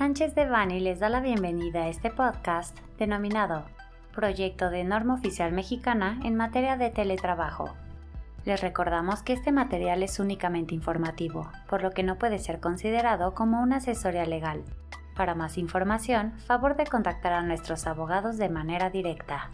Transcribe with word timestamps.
Sánchez 0.00 0.34
de 0.34 0.46
Bani 0.46 0.80
les 0.80 0.98
da 0.98 1.10
la 1.10 1.20
bienvenida 1.20 1.82
a 1.82 1.88
este 1.88 2.08
podcast 2.08 2.74
denominado 2.98 3.66
Proyecto 4.14 4.70
de 4.70 4.82
Norma 4.82 5.12
Oficial 5.12 5.52
Mexicana 5.52 6.18
en 6.24 6.36
materia 6.36 6.78
de 6.78 6.88
teletrabajo. 6.88 7.74
Les 8.46 8.62
recordamos 8.62 9.22
que 9.22 9.34
este 9.34 9.52
material 9.52 10.02
es 10.02 10.18
únicamente 10.18 10.74
informativo, 10.74 11.52
por 11.68 11.82
lo 11.82 11.90
que 11.90 12.02
no 12.02 12.16
puede 12.16 12.38
ser 12.38 12.60
considerado 12.60 13.34
como 13.34 13.60
una 13.60 13.76
asesoría 13.76 14.24
legal. 14.24 14.64
Para 15.16 15.34
más 15.34 15.58
información, 15.58 16.32
favor 16.46 16.76
de 16.76 16.86
contactar 16.86 17.34
a 17.34 17.42
nuestros 17.42 17.86
abogados 17.86 18.38
de 18.38 18.48
manera 18.48 18.88
directa. 18.88 19.50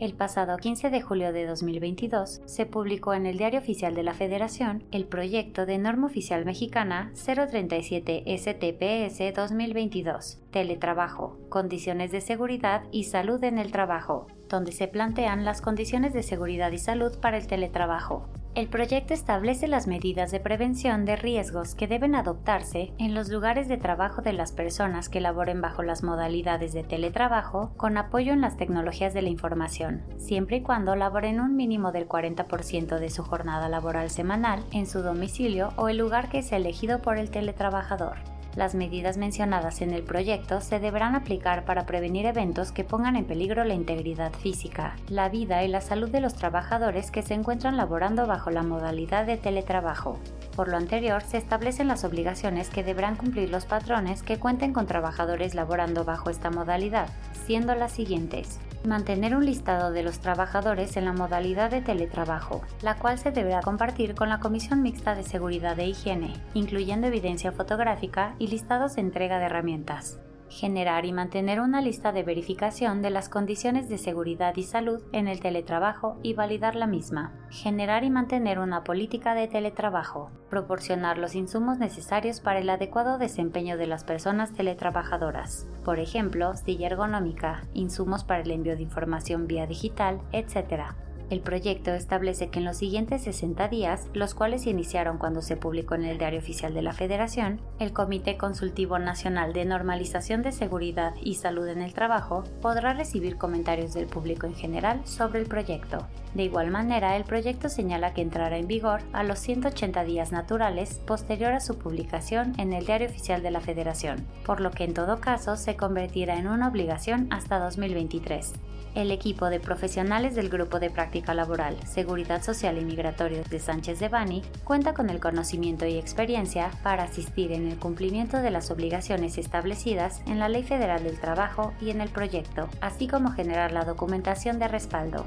El 0.00 0.14
pasado 0.14 0.56
15 0.56 0.90
de 0.90 1.00
julio 1.00 1.32
de 1.32 1.46
2022 1.46 2.42
se 2.46 2.66
publicó 2.66 3.14
en 3.14 3.26
el 3.26 3.38
Diario 3.38 3.60
Oficial 3.60 3.94
de 3.94 4.02
la 4.02 4.12
Federación 4.12 4.82
el 4.90 5.06
proyecto 5.06 5.66
de 5.66 5.78
norma 5.78 6.08
oficial 6.08 6.44
mexicana 6.44 7.12
037 7.14 8.24
STPS 8.26 9.34
2022, 9.36 10.40
Teletrabajo, 10.50 11.38
Condiciones 11.48 12.10
de 12.10 12.20
Seguridad 12.20 12.82
y 12.90 13.04
Salud 13.04 13.42
en 13.44 13.58
el 13.58 13.70
Trabajo, 13.70 14.26
donde 14.48 14.72
se 14.72 14.88
plantean 14.88 15.44
las 15.44 15.60
condiciones 15.60 16.12
de 16.12 16.24
seguridad 16.24 16.72
y 16.72 16.78
salud 16.78 17.16
para 17.20 17.36
el 17.36 17.46
teletrabajo, 17.46 18.26
el 18.54 18.68
proyecto 18.68 19.14
establece 19.14 19.66
las 19.66 19.88
medidas 19.88 20.30
de 20.30 20.38
prevención 20.38 21.04
de 21.04 21.16
riesgos 21.16 21.74
que 21.74 21.88
deben 21.88 22.14
adoptarse 22.14 22.92
en 22.98 23.12
los 23.12 23.28
lugares 23.28 23.66
de 23.66 23.78
trabajo 23.78 24.22
de 24.22 24.32
las 24.32 24.52
personas 24.52 25.08
que 25.08 25.20
laboren 25.20 25.60
bajo 25.60 25.82
las 25.82 26.04
modalidades 26.04 26.72
de 26.72 26.84
teletrabajo 26.84 27.72
con 27.76 27.96
apoyo 27.96 28.32
en 28.32 28.40
las 28.40 28.56
tecnologías 28.56 29.12
de 29.12 29.22
la 29.22 29.28
información, 29.28 30.02
siempre 30.18 30.58
y 30.58 30.62
cuando 30.62 30.94
laboren 30.94 31.40
un 31.40 31.56
mínimo 31.56 31.90
del 31.90 32.08
40% 32.08 32.98
de 32.98 33.10
su 33.10 33.24
jornada 33.24 33.68
laboral 33.68 34.08
semanal 34.08 34.64
en 34.70 34.86
su 34.86 35.02
domicilio 35.02 35.72
o 35.76 35.88
el 35.88 35.98
lugar 35.98 36.28
que 36.28 36.38
es 36.38 36.52
elegido 36.52 37.02
por 37.02 37.18
el 37.18 37.30
teletrabajador. 37.30 38.33
Las 38.56 38.76
medidas 38.76 39.16
mencionadas 39.16 39.80
en 39.80 39.92
el 39.92 40.04
proyecto 40.04 40.60
se 40.60 40.78
deberán 40.78 41.16
aplicar 41.16 41.64
para 41.64 41.86
prevenir 41.86 42.26
eventos 42.26 42.70
que 42.70 42.84
pongan 42.84 43.16
en 43.16 43.24
peligro 43.24 43.64
la 43.64 43.74
integridad 43.74 44.32
física, 44.32 44.94
la 45.08 45.28
vida 45.28 45.64
y 45.64 45.68
la 45.68 45.80
salud 45.80 46.08
de 46.08 46.20
los 46.20 46.34
trabajadores 46.34 47.10
que 47.10 47.22
se 47.22 47.34
encuentran 47.34 47.76
laborando 47.76 48.28
bajo 48.28 48.50
la 48.50 48.62
modalidad 48.62 49.26
de 49.26 49.38
teletrabajo. 49.38 50.20
Por 50.54 50.68
lo 50.68 50.76
anterior, 50.76 51.22
se 51.22 51.36
establecen 51.36 51.88
las 51.88 52.04
obligaciones 52.04 52.70
que 52.70 52.84
deberán 52.84 53.16
cumplir 53.16 53.50
los 53.50 53.64
patrones 53.64 54.22
que 54.22 54.38
cuenten 54.38 54.72
con 54.72 54.86
trabajadores 54.86 55.56
laborando 55.56 56.04
bajo 56.04 56.30
esta 56.30 56.50
modalidad, 56.50 57.08
siendo 57.46 57.74
las 57.74 57.90
siguientes 57.90 58.60
mantener 58.84 59.34
un 59.34 59.46
listado 59.46 59.90
de 59.90 60.02
los 60.02 60.20
trabajadores 60.20 60.96
en 60.96 61.04
la 61.04 61.12
modalidad 61.12 61.70
de 61.70 61.80
teletrabajo, 61.80 62.62
la 62.82 62.96
cual 62.96 63.18
se 63.18 63.30
deberá 63.30 63.60
compartir 63.60 64.14
con 64.14 64.28
la 64.28 64.40
Comisión 64.40 64.82
Mixta 64.82 65.14
de 65.14 65.22
Seguridad 65.22 65.78
e 65.78 65.86
Higiene, 65.86 66.32
incluyendo 66.54 67.06
evidencia 67.06 67.52
fotográfica 67.52 68.34
y 68.38 68.48
listados 68.48 68.96
de 68.96 69.02
entrega 69.02 69.38
de 69.38 69.46
herramientas 69.46 70.18
generar 70.54 71.04
y 71.04 71.12
mantener 71.12 71.60
una 71.60 71.82
lista 71.82 72.12
de 72.12 72.22
verificación 72.22 73.02
de 73.02 73.10
las 73.10 73.28
condiciones 73.28 73.88
de 73.88 73.98
seguridad 73.98 74.54
y 74.56 74.62
salud 74.62 75.02
en 75.12 75.26
el 75.26 75.40
teletrabajo 75.40 76.16
y 76.22 76.34
validar 76.34 76.76
la 76.76 76.86
misma, 76.86 77.34
generar 77.50 78.04
y 78.04 78.10
mantener 78.10 78.60
una 78.60 78.84
política 78.84 79.34
de 79.34 79.48
teletrabajo, 79.48 80.30
proporcionar 80.50 81.18
los 81.18 81.34
insumos 81.34 81.78
necesarios 81.78 82.40
para 82.40 82.60
el 82.60 82.70
adecuado 82.70 83.18
desempeño 83.18 83.76
de 83.76 83.88
las 83.88 84.04
personas 84.04 84.52
teletrabajadoras, 84.52 85.66
por 85.84 85.98
ejemplo, 85.98 86.54
silla 86.54 86.86
ergonómica, 86.86 87.64
insumos 87.74 88.22
para 88.22 88.42
el 88.42 88.50
envío 88.52 88.76
de 88.76 88.82
información 88.82 89.48
vía 89.48 89.66
digital, 89.66 90.20
etc., 90.30 90.94
el 91.30 91.40
proyecto 91.40 91.92
establece 91.92 92.48
que 92.48 92.58
en 92.58 92.64
los 92.64 92.76
siguientes 92.76 93.22
60 93.22 93.68
días, 93.68 94.08
los 94.12 94.34
cuales 94.34 94.62
se 94.62 94.70
iniciaron 94.70 95.18
cuando 95.18 95.42
se 95.42 95.56
publicó 95.56 95.94
en 95.94 96.04
el 96.04 96.18
Diario 96.18 96.38
Oficial 96.38 96.74
de 96.74 96.82
la 96.82 96.92
Federación, 96.92 97.60
el 97.78 97.92
Comité 97.92 98.36
Consultivo 98.36 98.98
Nacional 98.98 99.52
de 99.52 99.64
Normalización 99.64 100.42
de 100.42 100.52
Seguridad 100.52 101.14
y 101.22 101.36
Salud 101.36 101.66
en 101.68 101.82
el 101.82 101.94
Trabajo 101.94 102.44
podrá 102.60 102.92
recibir 102.92 103.36
comentarios 103.36 103.94
del 103.94 104.06
público 104.06 104.46
en 104.46 104.54
general 104.54 105.00
sobre 105.04 105.40
el 105.40 105.46
proyecto. 105.46 106.06
De 106.34 106.42
igual 106.42 106.70
manera, 106.70 107.16
el 107.16 107.24
proyecto 107.24 107.68
señala 107.68 108.12
que 108.12 108.22
entrará 108.22 108.58
en 108.58 108.66
vigor 108.66 109.00
a 109.12 109.22
los 109.22 109.38
180 109.38 110.04
días 110.04 110.32
naturales 110.32 111.00
posterior 111.06 111.52
a 111.52 111.60
su 111.60 111.78
publicación 111.78 112.54
en 112.58 112.72
el 112.72 112.86
Diario 112.86 113.08
Oficial 113.08 113.42
de 113.42 113.50
la 113.50 113.60
Federación, 113.60 114.26
por 114.44 114.60
lo 114.60 114.72
que 114.72 114.84
en 114.84 114.94
todo 114.94 115.20
caso 115.20 115.56
se 115.56 115.76
convertirá 115.76 116.36
en 116.38 116.48
una 116.48 116.68
obligación 116.68 117.28
hasta 117.30 117.58
2023 117.58 118.52
el 118.94 119.10
equipo 119.10 119.50
de 119.50 119.60
profesionales 119.60 120.34
del 120.34 120.48
Grupo 120.48 120.78
de 120.78 120.90
Práctica 121.14 121.34
Laboral, 121.34 121.76
Seguridad 121.86 122.42
Social 122.42 122.76
y 122.76 122.84
Migratorio 122.84 123.44
de 123.44 123.60
Sánchez 123.60 124.00
de 124.00 124.08
Bani 124.08 124.42
cuenta 124.64 124.94
con 124.94 125.10
el 125.10 125.20
conocimiento 125.20 125.86
y 125.86 125.96
experiencia 125.96 126.72
para 126.82 127.04
asistir 127.04 127.52
en 127.52 127.68
el 127.68 127.78
cumplimiento 127.78 128.38
de 128.38 128.50
las 128.50 128.72
obligaciones 128.72 129.38
establecidas 129.38 130.22
en 130.26 130.40
la 130.40 130.48
Ley 130.48 130.64
Federal 130.64 131.04
del 131.04 131.20
Trabajo 131.20 131.72
y 131.80 131.90
en 131.90 132.00
el 132.00 132.08
proyecto, 132.08 132.68
así 132.80 133.06
como 133.06 133.30
generar 133.30 133.70
la 133.70 133.84
documentación 133.84 134.58
de 134.58 134.66
respaldo. 134.66 135.24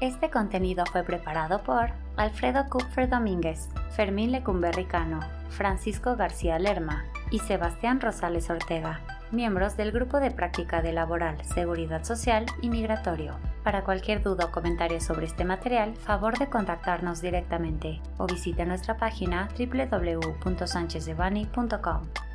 Este 0.00 0.30
contenido 0.30 0.86
fue 0.90 1.04
preparado 1.04 1.62
por 1.62 1.90
Alfredo 2.16 2.68
Kupfer 2.68 3.08
Domínguez, 3.08 3.68
Fermín 3.90 4.32
Lecumberricano, 4.32 5.20
Francisco 5.50 6.16
García 6.16 6.58
Lerma, 6.58 7.04
y 7.30 7.38
Sebastián 7.40 8.00
Rosales 8.00 8.48
Ortega, 8.50 9.17
miembros 9.32 9.76
del 9.76 9.92
Grupo 9.92 10.20
de 10.20 10.30
Práctica 10.30 10.80
de 10.82 10.92
Laboral, 10.92 11.44
Seguridad 11.44 12.04
Social 12.04 12.46
y 12.62 12.70
Migratorio. 12.70 13.34
Para 13.64 13.82
cualquier 13.84 14.22
duda 14.22 14.44
o 14.46 14.52
comentario 14.52 15.00
sobre 15.00 15.26
este 15.26 15.44
material, 15.44 15.94
favor 15.96 16.38
de 16.38 16.48
contactarnos 16.48 17.20
directamente 17.20 18.00
o 18.16 18.26
visite 18.26 18.64
nuestra 18.64 18.96
página 18.96 19.48
www.sanchezdevani.com. 19.58 22.27